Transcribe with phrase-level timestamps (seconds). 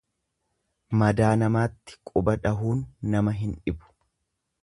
[1.01, 2.83] Madaa namaatti quba dhahuun
[3.17, 3.93] nama hin dhibu.